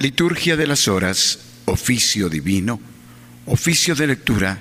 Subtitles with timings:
[0.00, 2.80] Liturgia de las horas, oficio divino,
[3.46, 4.56] oficio de lectura,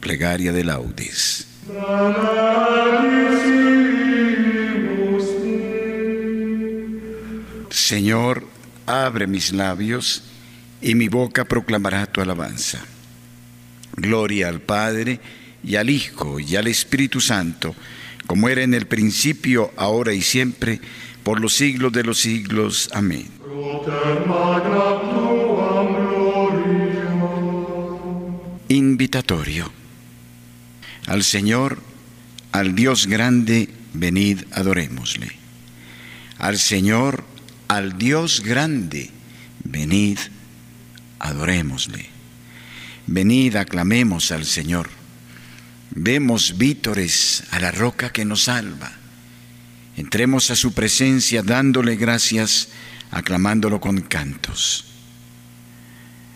[0.00, 1.46] plegaria de laudes.
[7.68, 8.46] Señor,
[8.86, 10.22] abre mis labios
[10.80, 12.82] y mi boca proclamará tu alabanza.
[13.94, 15.20] Gloria al Padre
[15.62, 17.74] y al Hijo y al Espíritu Santo,
[18.26, 20.80] como era en el principio, ahora y siempre,
[21.22, 22.88] por los siglos de los siglos.
[22.94, 23.28] Amén.
[28.68, 29.72] Invitatorio.
[31.06, 31.82] Al Señor,
[32.52, 35.30] al Dios grande, venid, adorémosle.
[36.38, 37.24] Al Señor,
[37.68, 39.10] al Dios grande,
[39.64, 40.18] venid,
[41.18, 42.10] adorémosle.
[43.06, 44.90] Venid, aclamemos al Señor.
[45.90, 48.92] Demos vítores a la roca que nos salva.
[49.96, 52.68] Entremos a su presencia dándole gracias,
[53.10, 54.84] aclamándolo con cantos.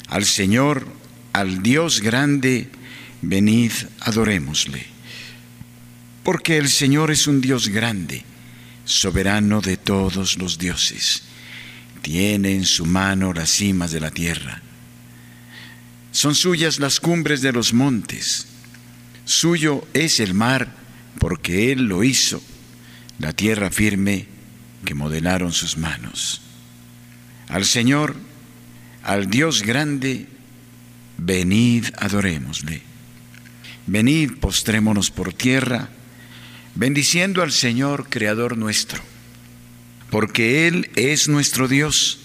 [0.08, 1.01] Al Señor,
[1.32, 2.68] al Dios grande,
[3.22, 4.86] venid, adorémosle.
[6.22, 8.24] Porque el Señor es un Dios grande,
[8.84, 11.22] soberano de todos los dioses.
[12.02, 14.62] Tiene en su mano las cimas de la tierra.
[16.10, 18.46] Son suyas las cumbres de los montes.
[19.24, 20.74] Suyo es el mar,
[21.18, 22.42] porque Él lo hizo,
[23.18, 24.26] la tierra firme
[24.84, 26.42] que modelaron sus manos.
[27.48, 28.16] Al Señor,
[29.02, 30.26] al Dios grande,
[31.18, 32.82] venid, adorémosle.
[33.86, 35.88] Venid, postrémonos por tierra,
[36.74, 39.02] bendiciendo al Señor, Creador nuestro,
[40.10, 42.20] porque Él es nuestro Dios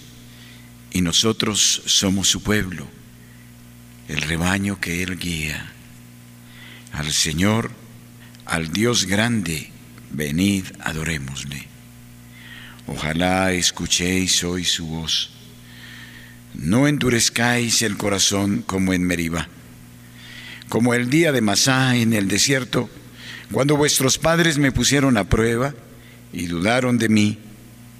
[0.92, 2.86] y nosotros somos su pueblo,
[4.08, 5.72] el rebaño que Él guía.
[6.92, 7.70] Al Señor,
[8.46, 9.70] al Dios grande,
[10.10, 11.66] venid, adorémosle.
[12.86, 15.30] Ojalá escuchéis hoy su voz.
[16.58, 19.48] No endurezcáis el corazón como en Meribá,
[20.68, 22.90] como el día de Masá en el desierto,
[23.52, 25.74] cuando vuestros padres me pusieron a prueba
[26.32, 27.38] y dudaron de mí,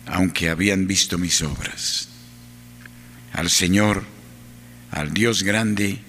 [0.06, 2.08] aunque habían visto mis obras.
[3.32, 4.02] Al Señor,
[4.90, 6.00] al Dios grande,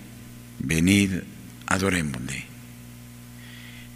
[0.58, 1.22] venid,
[1.68, 2.46] adorémosle.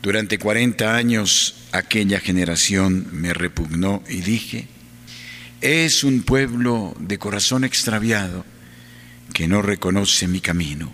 [0.03, 4.67] Durante cuarenta años aquella generación me repugnó y dije,
[5.63, 8.45] es un pueblo de corazón extraviado
[9.33, 10.91] que no reconoce mi camino.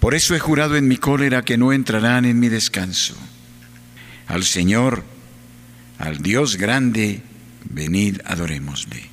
[0.00, 3.14] Por eso he jurado en mi cólera que no entrarán en mi descanso.
[4.26, 5.04] Al Señor,
[5.98, 7.22] al Dios grande,
[7.70, 9.08] venid adorémosle.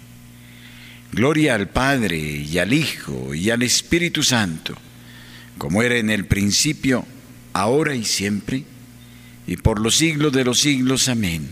[1.12, 4.76] Gloria al Padre y al Hijo y al Espíritu Santo,
[5.60, 7.06] como era en el principio,
[7.54, 8.64] ahora y siempre,
[9.46, 11.10] y por los siglos de los siglos.
[11.10, 11.48] Amén.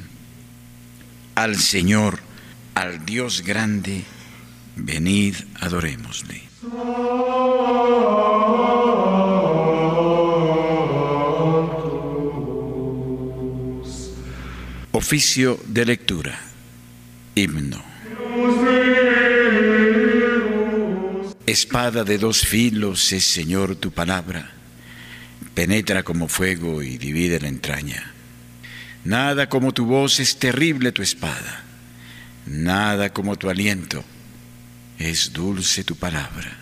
[1.36, 2.27] Al Señor,
[2.78, 4.04] al Dios grande,
[4.76, 6.44] venid, adorémosle.
[14.92, 16.40] Oficio de lectura.
[17.34, 17.84] Himno.
[21.48, 24.52] Espada de dos filos es, Señor, tu palabra.
[25.56, 28.14] Penetra como fuego y divide la entraña.
[29.04, 31.67] Nada como tu voz es terrible tu espada.
[32.48, 34.04] Nada como tu aliento.
[34.98, 36.58] Es dulce tu palabra.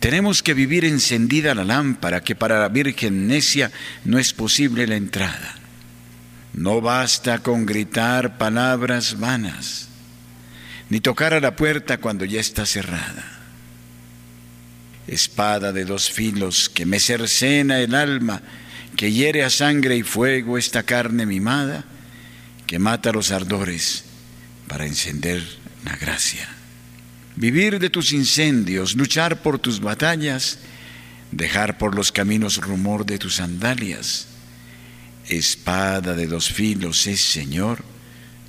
[0.00, 3.70] Tenemos que vivir encendida la lámpara, que para la Virgen necia
[4.04, 5.54] no es posible la entrada.
[6.54, 9.88] No basta con gritar palabras vanas,
[10.90, 13.24] ni tocar a la puerta cuando ya está cerrada.
[15.06, 18.42] Espada de dos filos que me cercena el alma,
[18.96, 21.84] que hiere a sangre y fuego esta carne mimada,
[22.66, 24.04] que mata los ardores
[24.72, 25.44] para encender
[25.84, 26.48] la gracia.
[27.36, 30.60] Vivir de tus incendios, luchar por tus batallas,
[31.30, 34.28] dejar por los caminos rumor de tus sandalias
[35.28, 37.84] espada de dos filos es, Señor,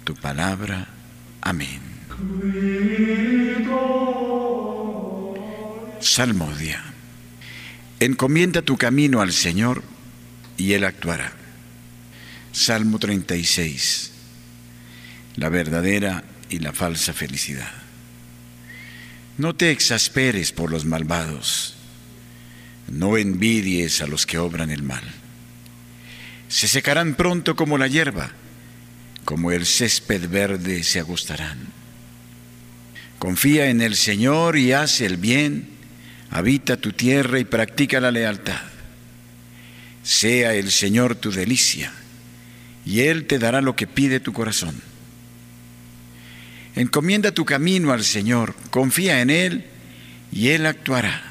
[0.05, 0.87] tu palabra.
[1.41, 1.81] Amén.
[5.99, 6.81] Salmodia.
[7.99, 9.83] Encomienda tu camino al Señor
[10.55, 11.33] y Él actuará.
[12.53, 14.12] Salmo 36.
[15.35, 17.71] La verdadera y la falsa felicidad.
[19.37, 21.75] No te exasperes por los malvados,
[22.87, 25.03] no envidies a los que obran el mal
[26.53, 28.29] se secarán pronto como la hierba,
[29.25, 31.57] como el césped verde se agostarán.
[33.17, 35.69] Confía en el Señor y haz el bien,
[36.29, 38.61] habita tu tierra y practica la lealtad.
[40.03, 41.91] Sea el Señor tu delicia,
[42.85, 44.79] y Él te dará lo que pide tu corazón.
[46.75, 49.65] Encomienda tu camino al Señor, confía en Él
[50.31, 51.21] y Él actuará.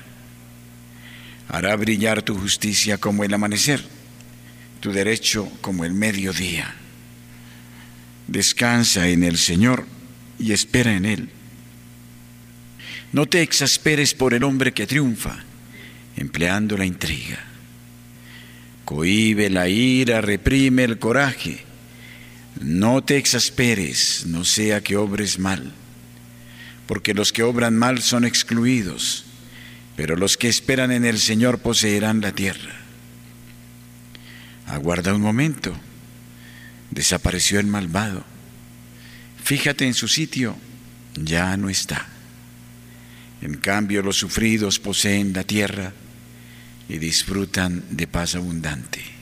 [1.48, 3.84] Hará brillar tu justicia como el amanecer,
[4.80, 6.74] tu derecho como el mediodía.
[8.28, 9.84] Descansa en el Señor
[10.38, 11.28] y espera en Él.
[13.12, 15.44] No te exasperes por el hombre que triunfa,
[16.16, 17.38] empleando la intriga.
[18.84, 21.71] Cohibe la ira, reprime el coraje
[22.60, 25.72] no te exasperes, no sea que obres mal,
[26.86, 29.24] porque los que obran mal son excluidos,
[29.96, 32.74] pero los que esperan en el Señor poseerán la tierra.
[34.66, 35.74] Aguarda un momento,
[36.90, 38.24] desapareció el malvado.
[39.42, 40.56] Fíjate en su sitio,
[41.14, 42.06] ya no está.
[43.42, 45.92] En cambio los sufridos poseen la tierra
[46.88, 49.21] y disfrutan de paz abundante.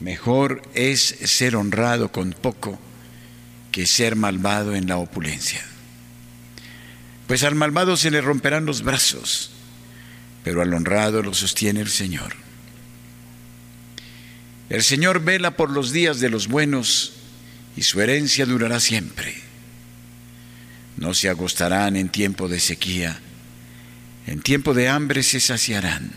[0.00, 2.78] Mejor es ser honrado con poco
[3.70, 5.64] que ser malvado en la opulencia.
[7.26, 9.50] Pues al malvado se le romperán los brazos,
[10.42, 12.34] pero al honrado lo sostiene el Señor.
[14.68, 17.12] El Señor vela por los días de los buenos
[17.76, 19.34] y su herencia durará siempre.
[20.96, 23.18] No se agostarán en tiempo de sequía,
[24.26, 26.12] en tiempo de hambre se saciarán,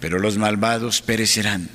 [0.00, 1.70] pero los malvados perecerán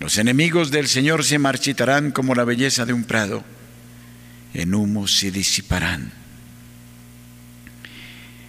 [0.00, 3.44] los enemigos del Señor se marchitarán como la belleza de un prado,
[4.52, 6.12] en humo se disiparán.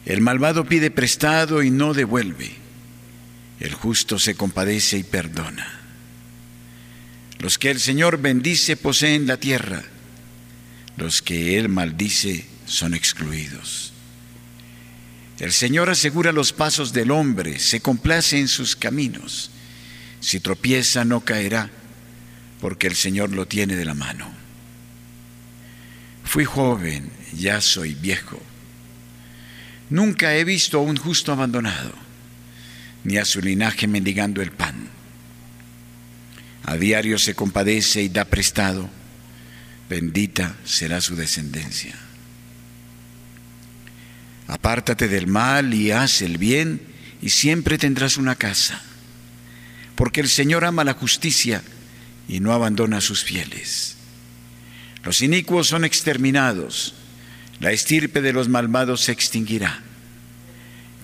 [0.06, 2.51] El malvado pide prestado y no devuelve,
[3.59, 5.81] el justo se compadece y perdona.
[7.39, 9.83] Los que el Señor bendice poseen la tierra,
[10.98, 13.94] los que Él maldice son excluidos.
[15.39, 19.51] El Señor asegura los pasos del hombre, se complace en sus caminos.
[20.25, 21.69] Si tropieza no caerá,
[22.60, 24.27] porque el Señor lo tiene de la mano.
[26.24, 28.42] Fui joven, ya soy viejo.
[29.92, 31.94] Nunca he visto a un justo abandonado,
[33.04, 34.89] ni a su linaje mendigando el pan.
[36.63, 38.89] A diario se compadece y da prestado,
[39.92, 41.94] bendita será su descendencia.
[44.48, 46.81] Apártate del mal y haz el bien,
[47.22, 48.81] y siempre tendrás una casa
[49.95, 51.63] porque el Señor ama la justicia
[52.27, 53.95] y no abandona a sus fieles.
[55.03, 56.94] Los inicuos son exterminados,
[57.59, 59.81] la estirpe de los malvados se extinguirá,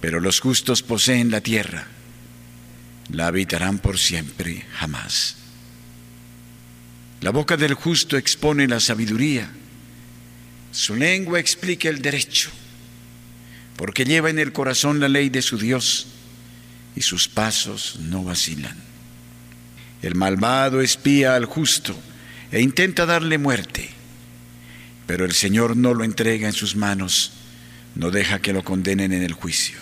[0.01, 1.87] pero los justos poseen la tierra,
[3.09, 5.37] la habitarán por siempre, jamás.
[7.21, 9.49] La boca del justo expone la sabiduría,
[10.71, 12.49] su lengua explica el derecho,
[13.77, 16.07] porque lleva en el corazón la ley de su Dios
[16.95, 18.77] y sus pasos no vacilan.
[20.01, 21.95] El malvado espía al justo
[22.51, 23.89] e intenta darle muerte,
[25.07, 27.33] pero el Señor no lo entrega en sus manos,
[27.95, 29.77] no deja que lo condenen en el juicio.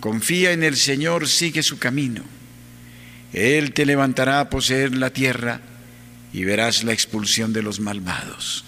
[0.00, 2.22] Confía en el Señor, sigue su camino.
[3.32, 5.60] Él te levantará a poseer la tierra
[6.32, 8.64] y verás la expulsión de los malvados.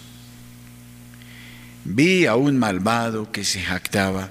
[1.85, 4.31] Vi a un malvado que se jactaba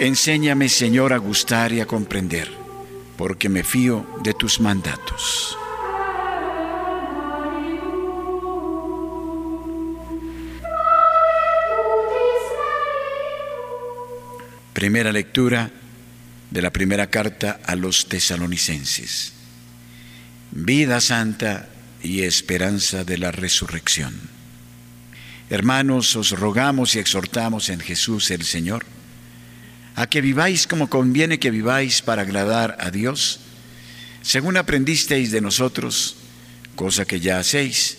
[0.00, 2.48] Enséñame, Señor, a gustar y a comprender,
[3.16, 5.58] porque me fío de tus mandatos.
[14.72, 15.72] Primera lectura
[16.48, 19.32] de la primera carta a los tesalonicenses.
[20.52, 21.70] Vida santa
[22.04, 24.14] y esperanza de la resurrección.
[25.50, 28.84] Hermanos, os rogamos y exhortamos en Jesús el Señor
[29.98, 33.42] a que viváis como conviene que viváis para agradar a Dios,
[34.22, 36.14] según aprendisteis de nosotros,
[36.78, 37.98] cosa que ya hacéis,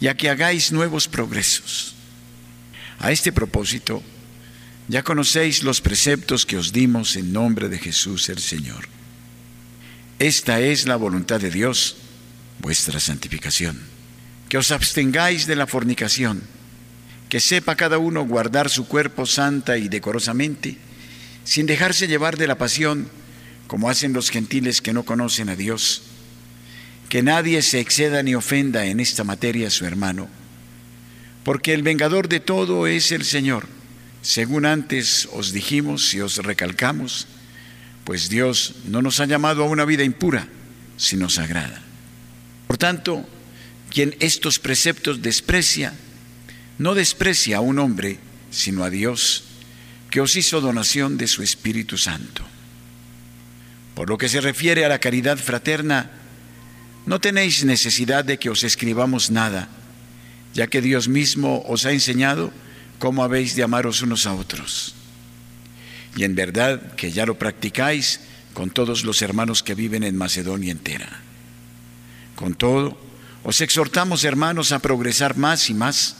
[0.00, 1.92] y a que hagáis nuevos progresos.
[2.98, 4.02] A este propósito,
[4.88, 8.88] ya conocéis los preceptos que os dimos en nombre de Jesús el Señor.
[10.18, 11.96] Esta es la voluntad de Dios,
[12.58, 13.78] vuestra santificación.
[14.48, 16.40] Que os abstengáis de la fornicación,
[17.28, 20.78] que sepa cada uno guardar su cuerpo santa y decorosamente,
[21.44, 23.08] sin dejarse llevar de la pasión,
[23.66, 26.02] como hacen los gentiles que no conocen a Dios.
[27.08, 30.28] Que nadie se exceda ni ofenda en esta materia a su hermano,
[31.44, 33.66] porque el vengador de todo es el Señor,
[34.22, 37.26] según antes os dijimos y os recalcamos,
[38.04, 40.48] pues Dios no nos ha llamado a una vida impura,
[40.96, 41.82] sino sagrada.
[42.68, 43.26] Por tanto,
[43.90, 45.92] quien estos preceptos desprecia,
[46.78, 48.18] no desprecia a un hombre,
[48.50, 49.44] sino a Dios,
[50.12, 52.44] que os hizo donación de su Espíritu Santo.
[53.94, 56.10] Por lo que se refiere a la caridad fraterna,
[57.06, 59.70] no tenéis necesidad de que os escribamos nada,
[60.52, 62.52] ya que Dios mismo os ha enseñado
[62.98, 64.94] cómo habéis de amaros unos a otros.
[66.14, 68.20] Y en verdad que ya lo practicáis
[68.52, 71.08] con todos los hermanos que viven en Macedonia entera.
[72.36, 73.00] Con todo,
[73.44, 76.16] os exhortamos, hermanos, a progresar más y más,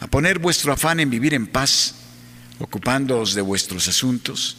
[0.00, 1.95] a poner vuestro afán en vivir en paz,
[2.58, 4.56] ocupándoos de vuestros asuntos,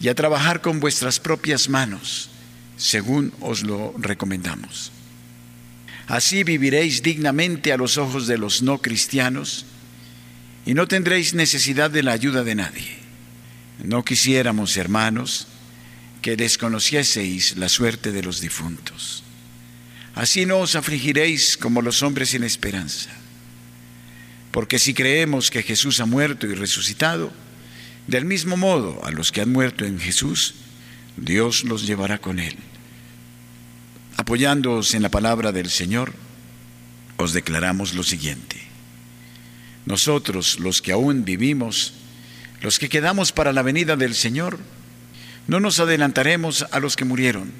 [0.00, 2.30] y a trabajar con vuestras propias manos,
[2.76, 4.90] según os lo recomendamos.
[6.08, 9.64] Así viviréis dignamente a los ojos de los no cristianos
[10.66, 12.98] y no tendréis necesidad de la ayuda de nadie.
[13.84, 15.46] No quisiéramos, hermanos,
[16.20, 19.22] que desconocieseis la suerte de los difuntos.
[20.14, 23.10] Así no os afligiréis como los hombres sin esperanza.
[24.52, 27.32] Porque si creemos que Jesús ha muerto y resucitado,
[28.06, 30.54] del mismo modo, a los que han muerto en Jesús,
[31.16, 32.56] Dios los llevará con Él.
[34.18, 36.12] Apoyándoos en la palabra del Señor,
[37.16, 38.60] os declaramos lo siguiente.
[39.86, 41.94] Nosotros, los que aún vivimos,
[42.60, 44.58] los que quedamos para la venida del Señor,
[45.48, 47.50] no nos adelantaremos a los que murieron,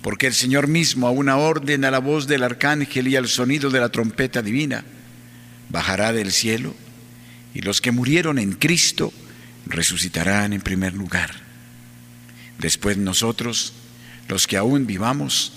[0.00, 3.68] porque el Señor mismo a una orden, a la voz del arcángel y al sonido
[3.70, 4.84] de la trompeta divina,
[5.68, 6.74] bajará del cielo
[7.54, 9.12] y los que murieron en Cristo
[9.66, 11.30] resucitarán en primer lugar.
[12.58, 13.72] Después nosotros,
[14.28, 15.52] los que aún vivamos,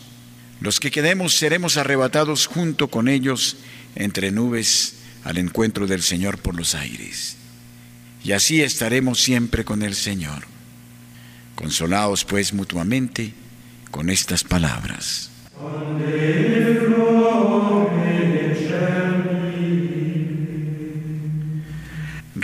[0.61, 3.57] los que quedemos, seremos arrebatados junto con ellos
[3.95, 7.37] entre nubes al encuentro del Señor por los aires.
[8.23, 10.43] Y así estaremos siempre con el Señor.
[11.55, 13.33] Consolaos pues mutuamente
[13.91, 15.29] con estas palabras.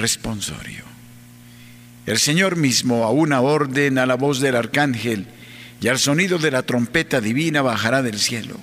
[0.05, 0.83] Responsorio.
[2.05, 5.25] El Señor mismo, a una orden, a la voz del arcángel
[5.81, 8.55] y al sonido de la trompeta divina, bajará del cielo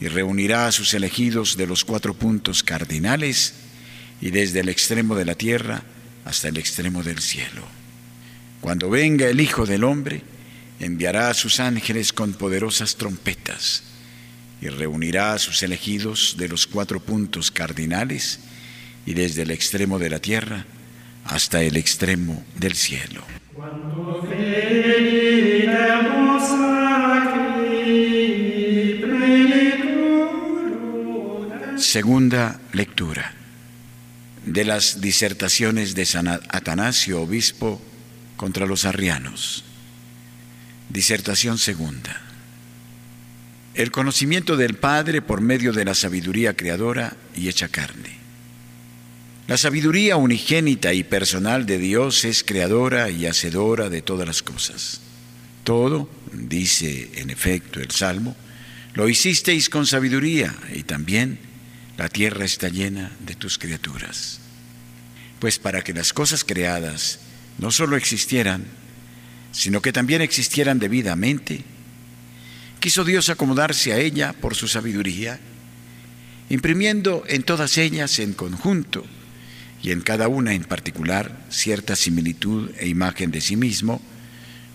[0.00, 3.54] y reunirá a sus elegidos de los cuatro puntos cardinales
[4.20, 5.84] y desde el extremo de la tierra
[6.24, 7.62] hasta el extremo del cielo.
[8.60, 10.20] Cuando venga el Hijo del Hombre,
[10.80, 13.84] enviará a sus ángeles con poderosas trompetas
[14.60, 18.40] y reunirá a sus elegidos de los cuatro puntos cardinales
[19.06, 20.64] y desde el extremo de la tierra
[21.24, 23.22] hasta el extremo del cielo.
[31.76, 33.34] Segunda lectura
[34.46, 37.80] de las disertaciones de San Atanasio, obispo,
[38.36, 39.64] contra los arrianos.
[40.88, 42.20] Disertación segunda.
[43.74, 48.19] El conocimiento del Padre por medio de la sabiduría creadora y hecha carne.
[49.50, 55.00] La sabiduría unigénita y personal de Dios es creadora y hacedora de todas las cosas.
[55.64, 58.36] Todo, dice en efecto el Salmo,
[58.94, 61.40] lo hicisteis con sabiduría y también
[61.98, 64.38] la tierra está llena de tus criaturas.
[65.40, 67.18] Pues para que las cosas creadas
[67.58, 68.64] no solo existieran,
[69.50, 71.64] sino que también existieran debidamente,
[72.78, 75.40] quiso Dios acomodarse a ella por su sabiduría,
[76.50, 79.04] imprimiendo en todas ellas en conjunto
[79.82, 84.00] y en cada una en particular cierta similitud e imagen de sí mismo,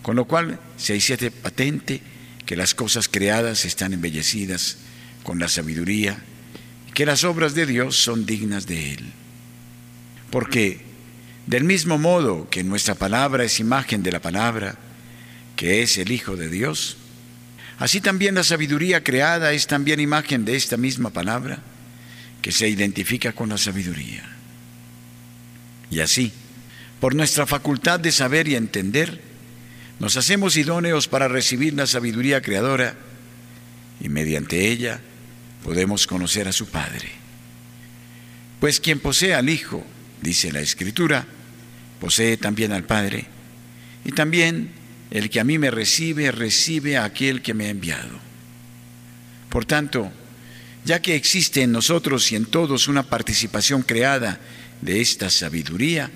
[0.01, 2.01] con lo cual se hiciese patente
[2.45, 4.77] que las cosas creadas están embellecidas
[5.24, 6.17] con la sabiduría
[6.95, 9.12] que las obras de Dios son dignas de Él.
[10.31, 10.83] Porque
[11.45, 14.79] Del mismo modo que nuestra palabra es imagen de la palabra,
[15.55, 16.97] que es el Hijo de Dios,
[17.77, 21.59] así también la sabiduría creada es también imagen de esta misma palabra,
[22.41, 24.34] que se identifica con la sabiduría.
[25.89, 26.31] Y así,
[26.99, 29.21] por nuestra facultad de saber y entender,
[29.99, 32.95] nos hacemos idóneos para recibir la sabiduría creadora
[34.01, 34.99] y mediante ella
[35.63, 37.09] podemos conocer a su Padre.
[38.59, 39.85] Pues quien posee al Hijo,
[40.21, 41.25] dice la Escritura,
[41.99, 43.25] posee también al Padre,
[44.03, 44.71] y también
[45.11, 48.19] el que a mí me recibe, recibe a aquel que me ha enviado.
[49.49, 50.11] Por tanto,
[50.83, 54.39] ya que existe en nosotros y en todos una participación creada
[54.82, 56.12] de esta sabiduría,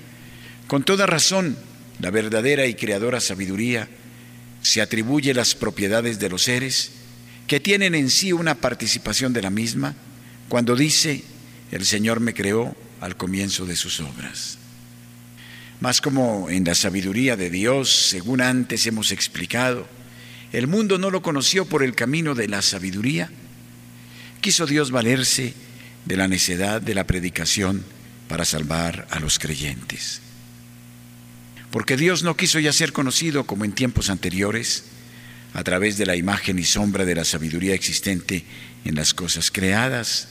[0.68, 1.58] con toda razón,
[2.00, 3.90] la verdadera y creadora sabiduría
[4.62, 6.92] se atribuye las propiedades de los seres
[7.48, 9.96] que tienen en sí una participación de la misma
[10.48, 11.24] cuando dice,
[11.72, 14.58] el Señor me creó al comienzo de sus obras.
[15.80, 19.88] Mas como en la sabiduría de Dios, según antes hemos explicado,
[20.52, 23.30] el mundo no lo conoció por el camino de la sabiduría,
[24.42, 25.54] quiso Dios valerse
[26.06, 27.84] de la necedad de la predicación
[28.30, 30.22] para salvar a los creyentes.
[31.72, 34.86] Porque Dios no quiso ya ser conocido como en tiempos anteriores,
[35.54, 38.46] a través de la imagen y sombra de la sabiduría existente
[38.86, 40.30] en las cosas creadas,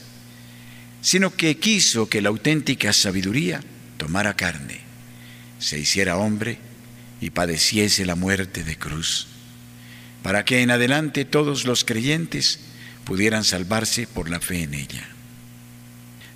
[1.01, 3.61] sino que quiso que la auténtica sabiduría
[3.97, 4.79] tomara carne,
[5.59, 6.57] se hiciera hombre
[7.19, 9.27] y padeciese la muerte de cruz,
[10.23, 12.61] para que en adelante todos los creyentes
[13.03, 15.18] pudieran salvarse por la fe en ella.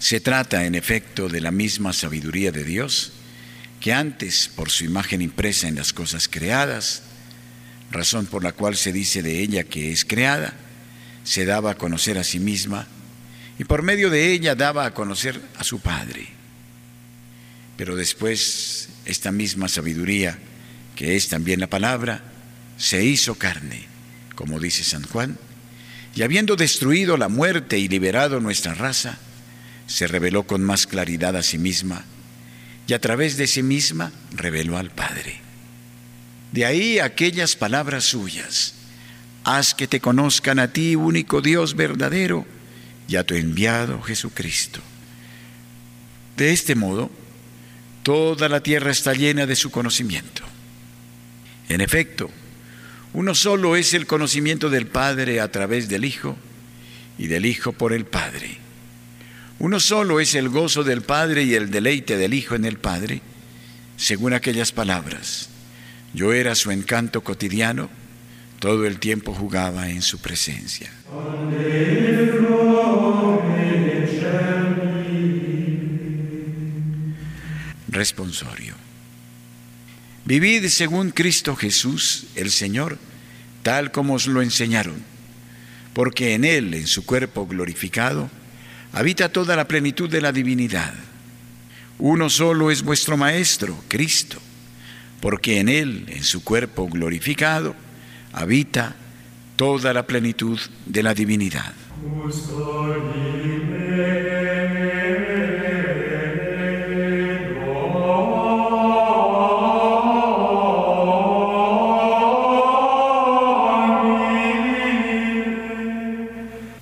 [0.04, 3.14] Se trata, en efecto, de la misma sabiduría de Dios,
[3.80, 7.04] que antes, por su imagen impresa en las cosas creadas,
[7.90, 10.56] razón por la cual se dice de ella que es creada,
[11.24, 12.86] se daba a conocer a sí misma
[13.58, 16.28] y por medio de ella daba a conocer a su Padre.
[17.78, 20.38] Pero después esta misma sabiduría,
[20.98, 22.26] que es también la palabra,
[22.76, 23.86] se hizo carne,
[24.36, 25.38] como dice San Juan,
[26.14, 29.18] y habiendo destruido la muerte y liberado nuestra raza,
[29.88, 32.06] se reveló con más claridad a sí misma
[32.88, 35.40] y a través de sí misma reveló al Padre.
[36.52, 38.76] De ahí aquellas palabras suyas.
[39.44, 42.46] Haz que te conozcan a ti, único Dios verdadero,
[43.08, 44.80] y a tu enviado Jesucristo.
[46.38, 47.12] De este modo,
[48.04, 50.44] toda la tierra está llena de su conocimiento.
[51.70, 52.30] En efecto,
[53.14, 56.38] uno solo es el conocimiento del Padre a través del Hijo
[57.18, 58.63] y del Hijo por el Padre.
[59.60, 63.22] Uno solo es el gozo del Padre y el deleite del Hijo en el Padre,
[63.98, 65.50] según aquellas palabras.
[66.14, 67.90] Yo era su encanto cotidiano,
[68.60, 70.92] todo el tiempo jugaba en su presencia.
[77.88, 78.76] Responsorio.
[80.26, 82.98] Vivid según Cristo Jesús, el Señor,
[83.62, 84.96] tal como os lo enseñaron,
[85.94, 88.30] porque en Él, en su cuerpo glorificado,
[88.94, 90.94] habita toda la plenitud de la divinidad.
[92.00, 94.40] Uno solo es vuestro Maestro, Cristo
[95.24, 97.78] porque en Él, en su cuerpo glorificado,
[98.34, 98.94] habita
[99.56, 101.72] toda la plenitud de la divinidad.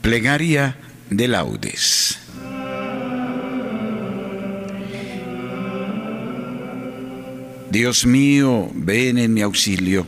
[0.02, 0.76] Plegaria
[1.12, 2.18] de laudes.
[7.70, 10.08] Dios mío, ven en mi auxilio.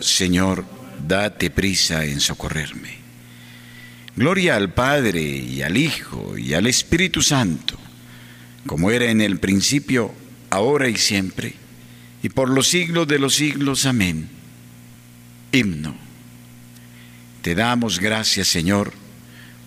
[0.00, 0.64] Señor,
[1.06, 2.96] date prisa en socorrerme.
[4.16, 7.78] Gloria al Padre y al Hijo y al Espíritu Santo,
[8.66, 10.12] como era en el principio,
[10.50, 11.54] ahora y siempre,
[12.22, 13.84] y por los siglos de los siglos.
[13.86, 14.28] Amén.
[15.52, 15.94] Himno.
[17.42, 18.92] Te damos gracias, Señor,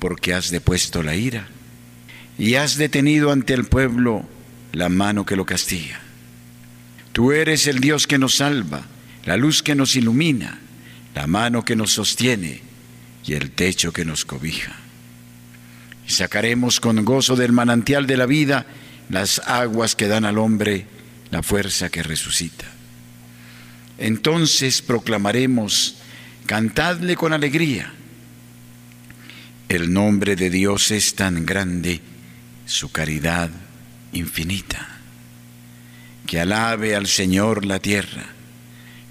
[0.02, 1.48] porque has depuesto la ira
[2.36, 4.26] y has detenido ante el pueblo
[4.72, 6.02] la mano que lo castiga.
[7.12, 8.82] Tú eres el Dios que nos salva,
[9.26, 10.60] la luz que nos ilumina,
[11.14, 12.62] la mano que nos sostiene
[13.28, 14.76] y el techo que nos cobija.
[16.08, 18.66] Y sacaremos con gozo del manantial de la vida
[19.08, 20.88] las aguas que dan al hombre
[21.30, 22.66] la fuerza que resucita.
[24.00, 25.98] Entonces proclamaremos,
[26.48, 27.94] cantadle con alegría.
[29.72, 32.02] El nombre de Dios es tan grande,
[32.66, 33.50] su caridad
[34.12, 35.00] infinita.
[36.28, 38.26] Que alabe al Señor la tierra.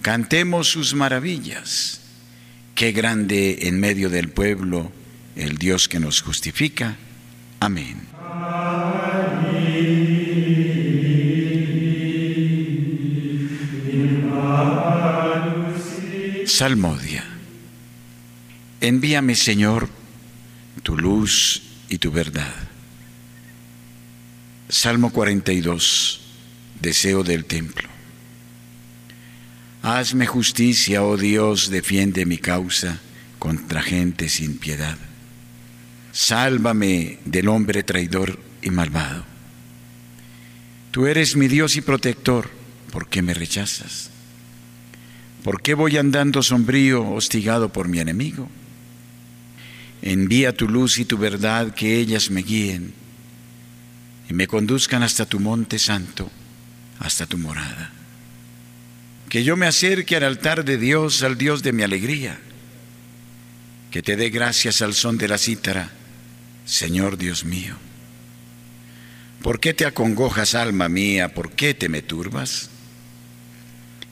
[0.03, 2.03] Cantemos sus maravillas.
[2.75, 4.93] Qué grande en medio del pueblo
[5.35, 6.99] el Dios que nos justifica.
[7.59, 8.03] Amén.
[16.45, 17.25] Salmodia.
[18.83, 19.89] Envíame, Señor,
[20.83, 22.55] tu luz y tu verdad.
[24.69, 26.21] Salmo 42,
[26.81, 27.89] deseo del templo.
[29.83, 33.01] Hazme justicia, oh Dios, defiende mi causa
[33.39, 34.99] contra gente sin piedad.
[36.13, 39.25] Sálvame del hombre traidor y malvado.
[40.91, 42.51] Tú eres mi Dios y protector,
[42.93, 44.11] ¿por qué me rechazas?
[45.43, 48.51] ¿Por qué voy andando sombrío, hostigado por mi enemigo?
[50.03, 52.95] Envía tu luz y tu verdad, que ellas me guíen
[54.29, 56.31] y me conduzcan hasta tu monte santo,
[57.01, 57.91] hasta tu morada.
[59.29, 62.39] Que yo me acerque al altar de Dios, al Dios de mi alegría.
[63.91, 65.91] Que te dé gracias al son de la cítara,
[66.65, 67.77] Señor Dios mío.
[69.43, 71.35] ¿Por qué te acongojas, alma mía?
[71.35, 72.71] ¿Por qué te me turbas?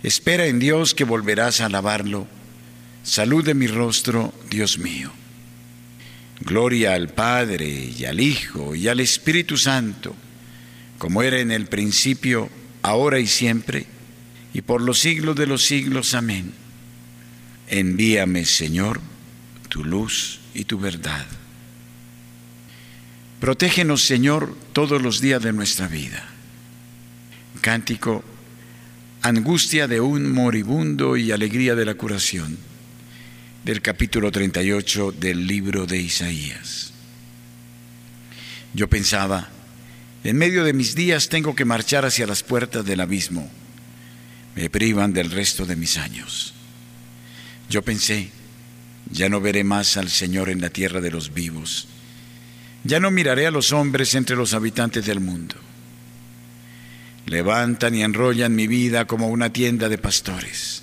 [0.03, 2.27] Espera en Dios que volverás a alabarlo.
[3.05, 5.13] Salud de mi rostro, Dios mío.
[6.41, 10.15] Gloria al Padre y al Hijo y al Espíritu Santo,
[10.99, 12.49] como era en el principio,
[12.83, 13.87] ahora y siempre,
[14.55, 16.15] y por los siglos de los siglos.
[16.15, 16.53] Amén.
[17.67, 19.01] Envíame, Señor,
[19.69, 21.27] tu luz y tu verdad.
[23.41, 26.25] Protégenos, Señor, todos los días de nuestra vida.
[27.61, 28.25] Cántico,
[29.23, 32.68] angustia de un moribundo y alegría de la curación
[33.65, 36.93] del capítulo 38 del libro de Isaías.
[38.73, 39.49] Yo pensaba,
[40.25, 43.51] en medio de mis días tengo que marchar hacia las puertas del abismo.
[44.55, 46.55] Me privan del resto de mis años.
[47.69, 48.31] Yo pensé,
[49.11, 51.89] ya no veré más al Señor en la tierra de los vivos.
[52.85, 55.57] Ya no miraré a los hombres entre los habitantes del mundo.
[57.27, 60.83] Levantan y enrollan mi vida como una tienda de pastores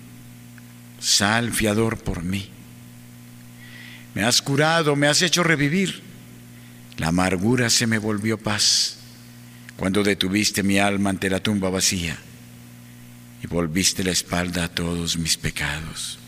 [1.01, 2.49] sal fiador por mí.
[4.13, 6.01] Me has curado, me has hecho revivir.
[6.97, 8.97] La amargura se me volvió paz
[9.75, 12.17] cuando detuviste mi alma ante la tumba vacía
[13.43, 16.19] y volviste la espalda a todos mis pecados.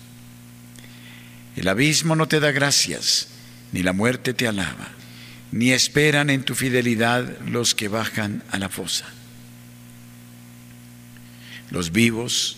[1.56, 3.28] El abismo no te da gracias,
[3.72, 4.90] ni la muerte te alaba,
[5.52, 9.06] ni esperan en tu fidelidad los que bajan a la fosa.
[11.70, 12.58] Los vivos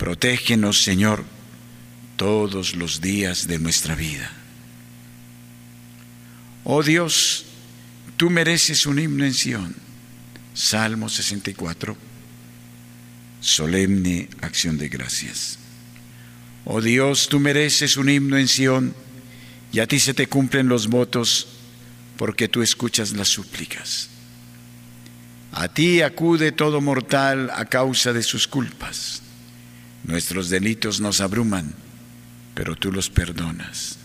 [0.00, 1.22] Protégenos, Señor,
[2.16, 4.32] todos los días de nuestra vida.
[6.64, 7.44] Oh Dios,
[8.16, 9.76] tú mereces un himno en Sión.
[10.54, 11.98] Salmo 64.
[13.40, 15.58] Solemne acción de gracias.
[16.64, 18.94] Oh Dios, tú mereces un himno en Sión
[19.70, 21.46] y a ti se te cumplen los votos
[22.16, 24.08] porque tú escuchas las súplicas.
[25.52, 29.24] A ti acude todo mortal a causa de sus culpas.
[30.04, 31.74] Nuestros delitos nos abruman,
[32.54, 33.96] pero tú los perdonas.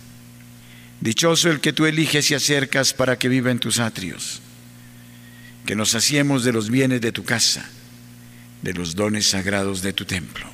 [1.02, 4.42] Dichoso el que tú eliges y acercas para que viva en tus atrios.
[5.66, 7.70] Que nos hacemos de los bienes de tu casa,
[8.62, 10.50] de los dones sagrados de tu templo.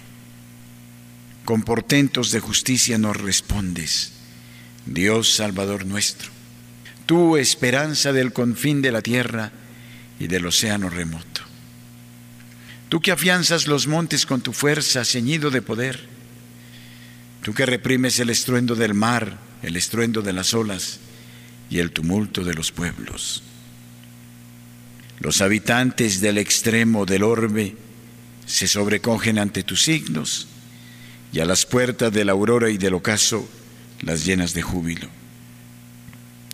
[1.46, 4.12] Con portentos de justicia nos respondes,
[4.86, 6.30] Dios Salvador nuestro.
[7.06, 9.52] Tú, esperanza del confín de la tierra
[10.20, 11.31] y del océano remoto.
[12.92, 15.98] Tú que afianzas los montes con tu fuerza, ceñido de poder.
[17.42, 21.00] Tú que reprimes el estruendo del mar, el estruendo de las olas
[21.70, 23.44] y el tumulto de los pueblos.
[25.22, 27.78] Los habitantes del extremo del orbe
[28.46, 30.50] se sobrecogen ante tus signos
[31.32, 33.50] y a las puertas de la aurora y del ocaso
[34.02, 35.08] las llenas de júbilo.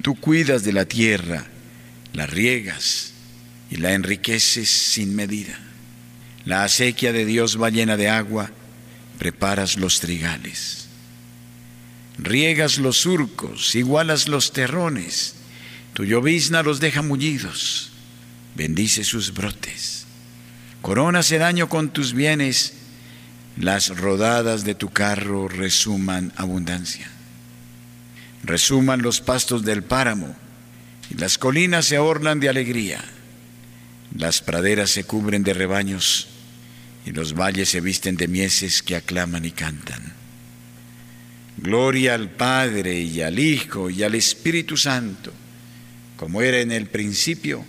[0.03, 1.47] Tú cuidas de la tierra,
[2.13, 3.13] la riegas
[3.71, 5.63] y la enriqueces sin medida.
[6.47, 8.49] La acequia de Dios va llena de agua,
[9.19, 10.87] preparas los trigales.
[12.17, 15.35] riegas los surcos, igualas los terrones,
[15.93, 17.91] tu llovizna los deja mullidos,
[18.55, 20.05] bendice sus brotes.
[20.81, 22.75] Coronas el año con tus bienes,
[23.57, 27.11] las rodadas de tu carro resuman abundancia.
[28.43, 30.33] Resuman los pastos del páramo,
[31.09, 33.03] y las colinas se orlan de alegría.
[34.15, 36.29] Las praderas se cubren de rebaños,
[37.07, 40.13] y los valles se visten de mieses que aclaman y cantan.
[41.55, 45.31] Gloria al Padre y al Hijo y al Espíritu Santo,
[46.17, 47.63] como era en el principio,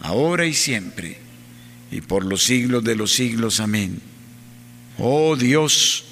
[0.00, 1.16] ahora y siempre,
[1.90, 3.60] y por los siglos de los siglos.
[3.60, 3.98] Amén.
[4.98, 6.04] Oh Dios,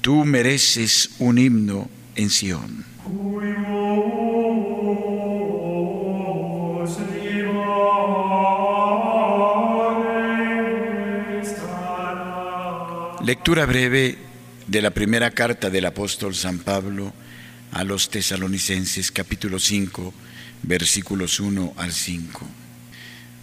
[0.00, 2.84] tú mereces un himno en Sión.
[13.26, 14.18] Lectura breve
[14.68, 17.12] de la primera carta del apóstol San Pablo
[17.72, 20.14] a los tesalonicenses capítulo 5
[20.62, 22.46] versículos 1 al 5.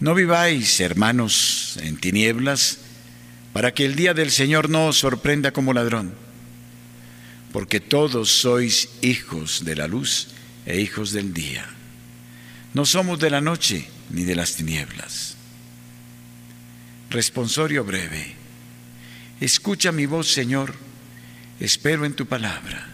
[0.00, 2.78] No viváis, hermanos, en tinieblas,
[3.52, 6.14] para que el día del Señor no os sorprenda como ladrón,
[7.52, 10.28] porque todos sois hijos de la luz
[10.64, 11.66] e hijos del día.
[12.72, 15.36] No somos de la noche ni de las tinieblas.
[17.10, 18.43] Responsorio breve.
[19.44, 20.74] Escucha mi voz, Señor
[21.60, 22.86] espero en tu palabra.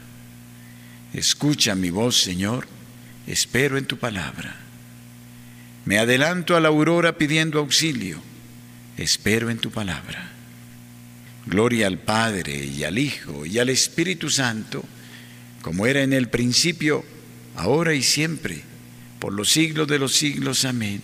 [1.13, 2.67] Escucha mi voz, Señor,
[3.27, 4.57] espero en tu palabra.
[5.85, 8.21] Me adelanto a la aurora pidiendo auxilio,
[8.97, 10.31] espero en tu palabra.
[11.47, 14.85] Gloria al Padre y al Hijo y al Espíritu Santo,
[15.63, 17.05] como era en el principio,
[17.57, 18.63] ahora y siempre,
[19.19, 20.65] por los siglos de los siglos.
[20.65, 21.03] Amén.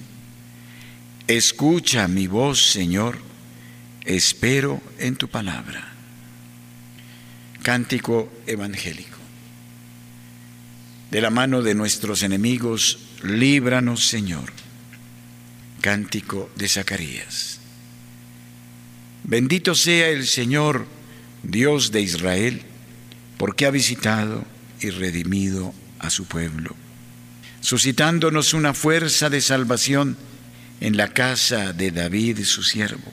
[1.26, 3.18] Escucha mi voz, Señor,
[4.06, 5.92] espero en tu palabra.
[7.62, 9.18] Cántico evangélico.
[11.10, 14.52] De la mano de nuestros enemigos, líbranos, Señor.
[15.80, 17.60] Cántico de Zacarías.
[19.24, 20.86] Bendito sea el Señor,
[21.42, 22.62] Dios de Israel,
[23.38, 24.44] porque ha visitado
[24.80, 26.74] y redimido a su pueblo,
[27.60, 30.16] suscitándonos una fuerza de salvación
[30.80, 33.12] en la casa de David, su siervo,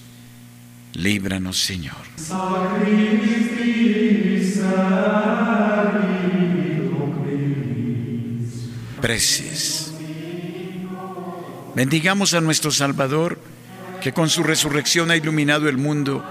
[0.93, 1.95] líbranos Señor.
[9.01, 9.93] Preces.
[11.75, 13.39] Bendigamos a nuestro Salvador,
[14.01, 16.23] que con su resurrección ha iluminado el mundo,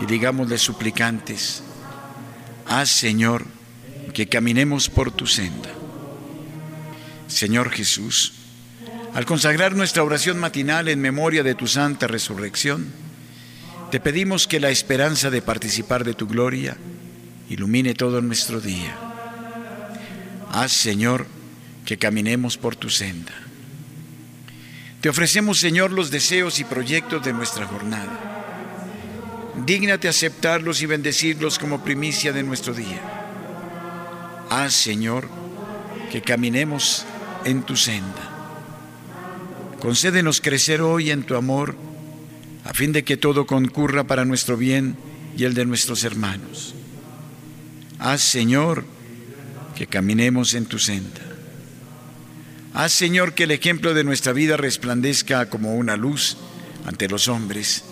[0.00, 1.62] y digámosle suplicantes,
[2.66, 3.46] haz Señor
[4.12, 5.70] que caminemos por tu senda.
[7.26, 8.34] Señor Jesús,
[9.14, 12.92] al consagrar nuestra oración matinal en memoria de tu santa resurrección,
[13.92, 16.78] te pedimos que la esperanza de participar de tu gloria
[17.50, 18.96] ilumine todo nuestro día.
[20.50, 21.26] Haz, Señor,
[21.84, 23.34] que caminemos por tu senda.
[25.02, 29.52] Te ofrecemos, Señor, los deseos y proyectos de nuestra jornada.
[29.66, 33.02] Dígnate aceptarlos y bendecirlos como primicia de nuestro día.
[34.48, 35.28] Haz, Señor,
[36.10, 37.04] que caminemos
[37.44, 38.30] en tu senda.
[39.80, 41.91] Concédenos crecer hoy en tu amor
[42.64, 44.96] a fin de que todo concurra para nuestro bien
[45.36, 46.74] y el de nuestros hermanos.
[47.98, 48.84] Haz, Señor,
[49.76, 51.20] que caminemos en tu senda.
[52.74, 56.36] Haz, Señor, que el ejemplo de nuestra vida resplandezca como una luz
[56.86, 57.84] ante los hombres,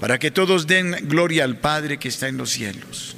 [0.00, 3.16] para que todos den gloria al Padre que está en los cielos.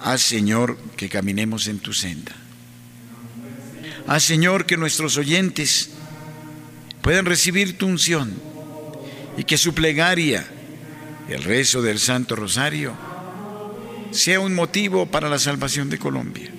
[0.00, 2.32] Haz, Señor, que caminemos en tu senda.
[4.06, 5.90] Haz, Señor, que nuestros oyentes
[7.02, 8.55] puedan recibir tu unción
[9.36, 10.46] y que su plegaria,
[11.28, 12.94] el rezo del Santo Rosario,
[14.10, 16.50] sea un motivo para la salvación de Colombia.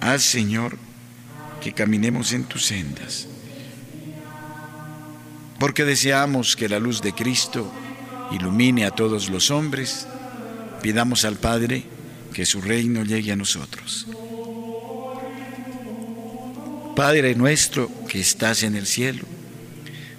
[0.00, 0.78] Haz, Señor,
[1.60, 3.26] que caminemos en tus sendas,
[5.58, 7.70] porque deseamos que la luz de Cristo
[8.30, 10.06] ilumine a todos los hombres,
[10.82, 11.84] pidamos al Padre
[12.32, 14.06] que su reino llegue a nosotros.
[16.94, 19.24] Padre nuestro que estás en el cielo,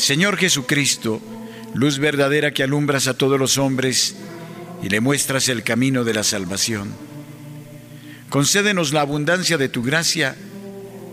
[0.00, 1.20] Señor Jesucristo,
[1.74, 4.16] luz verdadera que alumbras a todos los hombres
[4.82, 6.90] y le muestras el camino de la salvación.
[8.30, 10.36] Concédenos la abundancia de tu gracia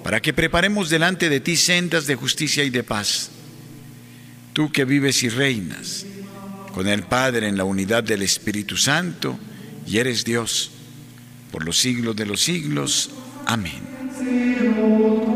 [0.06, 3.30] para que preparemos delante de ti sendas de justicia y de paz.
[4.54, 6.06] Tú que vives y reinas
[6.73, 9.38] con el Padre en la unidad del Espíritu Santo
[9.86, 10.71] y eres Dios
[11.52, 13.10] por los siglos de los siglos.
[13.45, 15.26] Amén.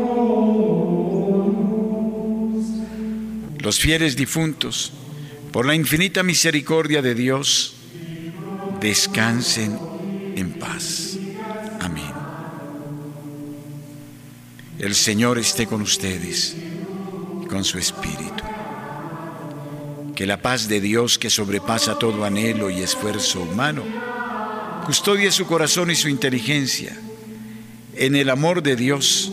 [3.72, 4.92] Los fieles difuntos,
[5.50, 7.72] por la infinita misericordia de Dios,
[8.82, 9.78] descansen
[10.36, 11.16] en paz.
[11.80, 12.12] Amén.
[14.78, 16.54] El Señor esté con ustedes
[17.48, 18.44] con su Espíritu.
[20.14, 23.84] Que la paz de Dios que sobrepasa todo anhelo y esfuerzo humano,
[24.84, 26.94] custodie su corazón y su inteligencia
[27.94, 29.32] en el amor de Dios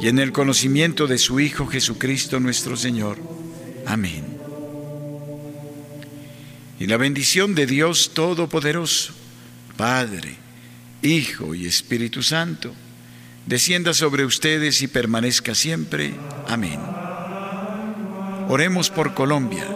[0.00, 3.38] y en el conocimiento de su Hijo Jesucristo nuestro Señor
[3.86, 4.24] Amén.
[6.78, 9.12] Y la bendición de Dios Todopoderoso,
[9.76, 10.36] Padre,
[11.02, 12.74] Hijo y Espíritu Santo,
[13.46, 16.14] descienda sobre ustedes y permanezca siempre.
[16.48, 16.80] Amén.
[18.48, 19.66] Oremos por Colombia,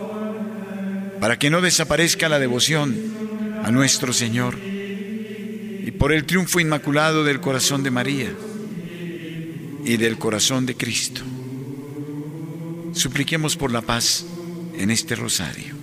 [1.20, 2.94] para que no desaparezca la devoción
[3.62, 8.32] a nuestro Señor y por el triunfo inmaculado del corazón de María
[9.84, 11.22] y del corazón de Cristo.
[12.94, 14.24] Supliquemos por la paz
[14.76, 15.74] en este rosario.